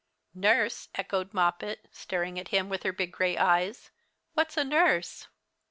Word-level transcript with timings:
"Nurse!" 0.33 0.89
echoed 0.95 1.31
Moppet, 1.31 1.87
staring 1.91 2.39
at 2.39 2.47
him 2.47 2.69
with 2.69 2.81
her 2.81 2.91
big 2.91 3.11
gray 3.11 3.37
eyes. 3.37 3.91
"What's 4.33 4.57
a 4.57 4.63
nurse?" 4.63 5.27